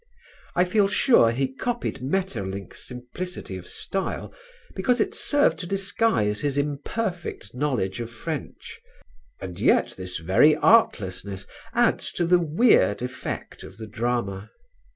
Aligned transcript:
I 0.55 0.65
feel 0.65 0.87
sure 0.87 1.29
he 1.29 1.47
copied 1.47 2.01
Maeterlinck's 2.01 2.87
simplicity 2.87 3.55
of 3.55 3.67
style 3.67 4.33
because 4.73 4.99
it 4.99 5.13
served 5.13 5.59
to 5.59 5.67
disguise 5.67 6.41
his 6.41 6.57
imperfect 6.57 7.53
knowledge 7.53 7.99
of 7.99 8.09
French 8.09 8.81
and 9.39 9.59
yet 9.59 9.93
this 9.97 10.17
very 10.17 10.55
artlessness 10.55 11.45
adds 11.73 12.11
to 12.13 12.25
the 12.25 12.39
weird 12.39 13.03
effect 13.03 13.61
of 13.61 13.77
the 13.77 13.85
drama. 13.85 14.49